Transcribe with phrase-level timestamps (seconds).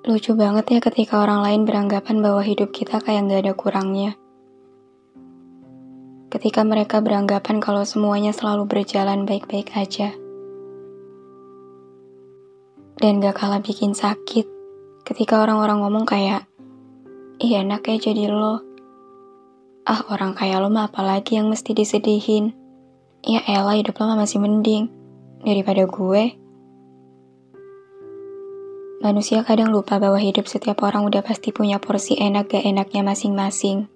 [0.00, 4.16] Lucu banget ya ketika orang lain beranggapan bahwa hidup kita kayak gak ada kurangnya.
[6.32, 10.16] Ketika mereka beranggapan kalau semuanya selalu berjalan baik-baik aja.
[12.96, 14.48] Dan gak kalah bikin sakit
[15.04, 16.48] ketika orang-orang ngomong kayak,
[17.36, 18.64] Ih enak ya jadi lo.
[19.84, 22.56] Ah orang kayak lo mah apalagi yang mesti disedihin.
[23.20, 24.88] Ya elah hidup lo masih mending
[25.44, 26.39] daripada gue.
[29.00, 33.88] Manusia kadang lupa bahwa hidup setiap orang udah pasti punya porsi enak gak enaknya masing-masing.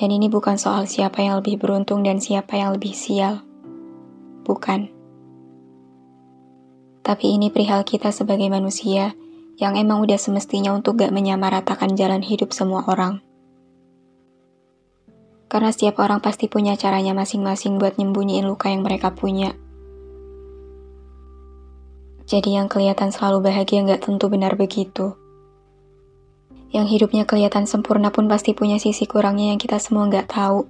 [0.00, 3.44] Dan ini bukan soal siapa yang lebih beruntung dan siapa yang lebih sial.
[4.48, 4.88] Bukan.
[7.04, 9.12] Tapi ini perihal kita sebagai manusia
[9.60, 13.20] yang emang udah semestinya untuk gak menyamaratakan jalan hidup semua orang.
[15.52, 19.52] Karena setiap orang pasti punya caranya masing-masing buat nyembunyiin luka yang mereka punya.
[22.30, 25.18] Jadi yang kelihatan selalu bahagia nggak tentu benar begitu.
[26.70, 30.62] Yang hidupnya kelihatan sempurna pun pasti punya sisi kurangnya yang kita semua nggak tahu.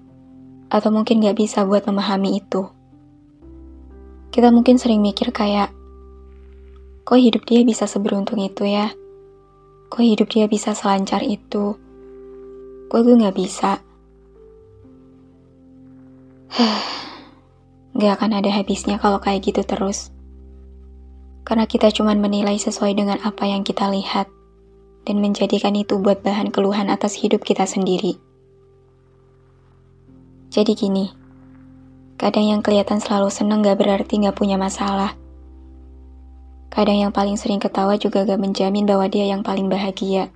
[0.72, 2.64] Atau mungkin nggak bisa buat memahami itu.
[4.32, 5.68] Kita mungkin sering mikir kayak,
[7.04, 8.88] kok hidup dia bisa seberuntung itu ya?
[9.92, 11.76] Kok hidup dia bisa selancar itu?
[12.88, 13.84] Kok gue nggak bisa?
[18.00, 20.08] Gak akan ada habisnya kalau kayak gitu terus
[21.44, 24.28] karena kita cuma menilai sesuai dengan apa yang kita lihat
[25.08, 28.20] dan menjadikan itu buat bahan keluhan atas hidup kita sendiri.
[30.50, 31.06] Jadi gini,
[32.18, 35.14] kadang yang kelihatan selalu seneng gak berarti gak punya masalah.
[36.70, 40.30] Kadang yang paling sering ketawa juga gak menjamin bahwa dia yang paling bahagia.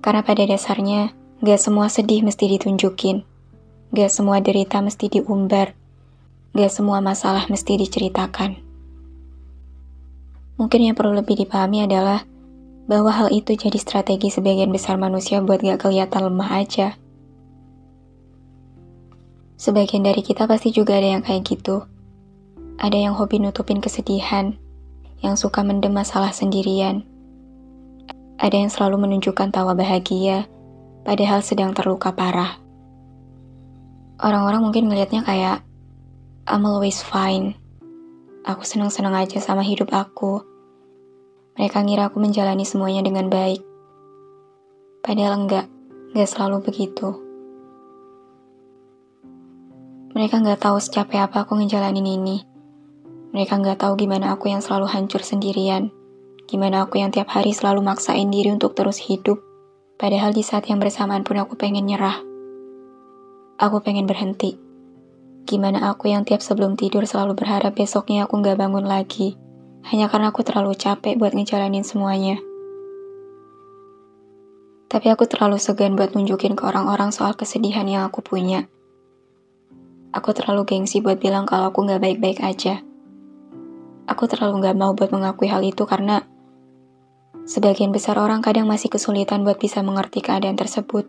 [0.00, 1.10] Karena pada dasarnya,
[1.42, 3.26] gak semua sedih mesti ditunjukin.
[3.90, 5.74] Gak semua derita mesti diumbar.
[6.54, 8.69] Gak semua masalah mesti diceritakan.
[10.60, 12.20] Mungkin yang perlu lebih dipahami adalah
[12.84, 17.00] bahwa hal itu jadi strategi sebagian besar manusia buat gak kelihatan lemah aja.
[19.56, 21.80] Sebagian dari kita pasti juga ada yang kayak gitu.
[22.76, 24.52] Ada yang hobi nutupin kesedihan,
[25.24, 27.08] yang suka mendem masalah sendirian.
[28.36, 30.44] Ada yang selalu menunjukkan tawa bahagia,
[31.08, 32.60] padahal sedang terluka parah.
[34.20, 35.64] Orang-orang mungkin ngelihatnya kayak,
[36.44, 37.56] I'm always fine.
[38.44, 40.49] Aku senang-senang aja sama hidup aku.
[41.60, 43.60] Mereka ngira aku menjalani semuanya dengan baik.
[45.04, 45.68] Padahal enggak,
[46.08, 47.20] enggak selalu begitu.
[50.16, 52.40] Mereka nggak tahu secapek apa aku ngejalanin ini.
[53.36, 55.92] Mereka nggak tahu gimana aku yang selalu hancur sendirian.
[56.48, 59.36] Gimana aku yang tiap hari selalu maksain diri untuk terus hidup.
[60.00, 62.24] Padahal di saat yang bersamaan pun aku pengen nyerah.
[63.60, 64.56] Aku pengen berhenti.
[65.44, 69.36] Gimana aku yang tiap sebelum tidur selalu berharap besoknya aku nggak bangun lagi
[69.88, 72.36] hanya karena aku terlalu capek buat ngejalanin semuanya.
[74.90, 78.66] Tapi aku terlalu segan buat nunjukin ke orang-orang soal kesedihan yang aku punya.
[80.10, 82.82] Aku terlalu gengsi buat bilang kalau aku gak baik-baik aja.
[84.10, 86.26] Aku terlalu gak mau buat mengakui hal itu karena
[87.46, 91.06] sebagian besar orang kadang masih kesulitan buat bisa mengerti keadaan tersebut.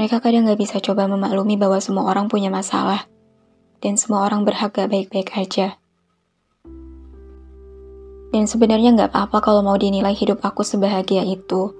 [0.00, 3.04] Mereka kadang gak bisa coba memaklumi bahwa semua orang punya masalah
[3.84, 5.79] dan semua orang berhak gak baik-baik aja.
[8.30, 11.74] Dan sebenarnya nggak apa-apa kalau mau dinilai hidup aku sebahagia itu,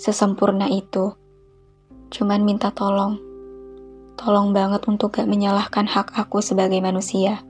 [0.00, 1.12] sesempurna itu.
[2.08, 3.20] Cuman minta tolong.
[4.16, 7.40] Tolong banget untuk gak menyalahkan hak aku sebagai manusia.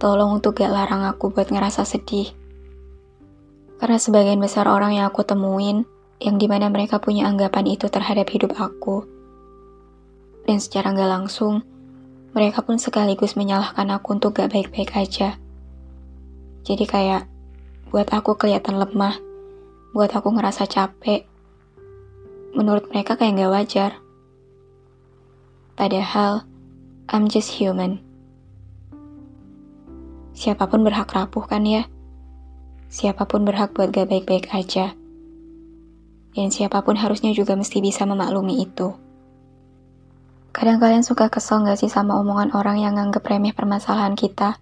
[0.00, 2.32] tolong untuk gak larang aku buat ngerasa sedih.
[3.76, 5.84] Karena sebagian besar orang yang aku temuin,
[6.24, 9.04] yang di mana mereka punya anggapan itu terhadap hidup aku.
[10.48, 11.60] Dan secara gak langsung,
[12.32, 15.36] mereka pun sekaligus menyalahkan aku untuk gak baik-baik aja.
[16.60, 17.24] Jadi kayak,
[17.88, 19.16] buat aku kelihatan lemah,
[19.96, 21.26] buat aku ngerasa capek.
[22.52, 23.90] Menurut mereka kayak gak wajar.
[25.74, 26.44] Padahal,
[27.08, 28.04] I'm just human.
[30.36, 31.88] Siapa pun berhak rapuh kan ya?
[32.90, 34.94] Siapa pun berhak buat gak baik-baik aja.
[36.30, 38.94] Dan siapa pun harusnya juga mesti bisa memaklumi itu.
[40.50, 44.58] Kadang kalian suka kesel gak sih sama omongan orang yang nganggep remeh permasalahan kita?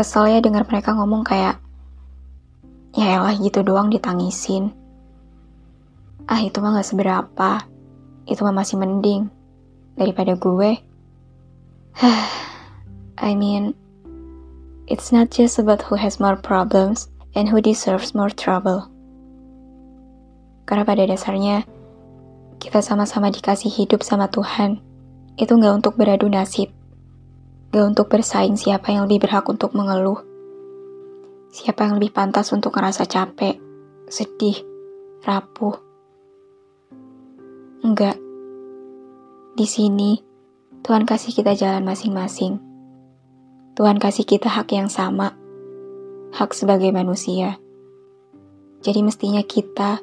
[0.00, 1.60] Kesel ya dengar mereka ngomong kayak,
[2.96, 4.72] ya elah gitu doang ditangisin.
[6.24, 7.68] Ah itu mah gak seberapa,
[8.24, 9.28] itu mah masih mending
[10.00, 10.80] daripada gue.
[13.20, 13.76] I mean,
[14.88, 18.88] it's not just about who has more problems and who deserves more trouble.
[20.64, 21.68] Karena pada dasarnya,
[22.56, 24.80] kita sama-sama dikasih hidup sama Tuhan.
[25.36, 26.72] Itu nggak untuk beradu nasib.
[27.70, 30.18] Gak untuk bersaing siapa yang lebih berhak untuk mengeluh.
[31.54, 33.62] Siapa yang lebih pantas untuk ngerasa capek,
[34.10, 34.58] sedih,
[35.22, 35.78] rapuh.
[37.86, 38.18] Enggak.
[39.54, 40.18] Di sini,
[40.82, 42.58] Tuhan kasih kita jalan masing-masing.
[43.78, 45.38] Tuhan kasih kita hak yang sama,
[46.34, 47.54] hak sebagai manusia.
[48.82, 50.02] Jadi mestinya kita,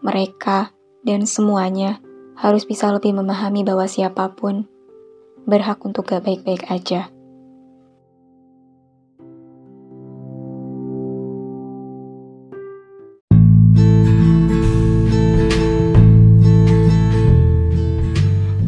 [0.00, 0.72] mereka,
[1.04, 2.00] dan semuanya
[2.40, 4.64] harus bisa lebih memahami bahwa siapa pun
[5.46, 7.10] berhak untuk gak baik-baik aja.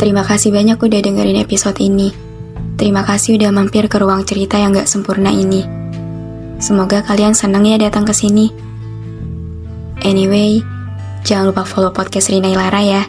[0.04, 2.12] Terima kasih banyak udah dengerin episode ini.
[2.76, 5.64] Terima kasih udah mampir ke ruang cerita yang gak sempurna ini.
[6.60, 8.52] Semoga kalian seneng ya datang ke sini.
[10.04, 10.60] Anyway,
[11.24, 13.02] jangan lupa follow podcast Rina Ilara ya.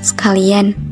[0.00, 0.91] Sekalian,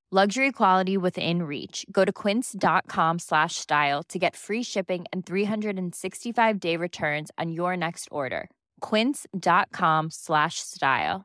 [0.11, 6.59] luxury quality within reach go to quince.com slash style to get free shipping and 365
[6.59, 8.49] day returns on your next order
[8.81, 11.23] quince.com slash style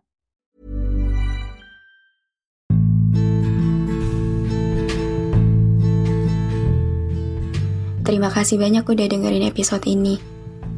[8.07, 10.23] Terima kasih banyak udah dengerin episode ini.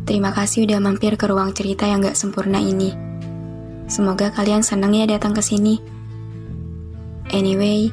[0.08, 2.88] Terima kasih udah mampir ke ruang cerita yang gak sempurna ini.
[3.84, 5.76] Semoga kalian seneng ya datang ke sini.
[7.28, 7.92] Anyway,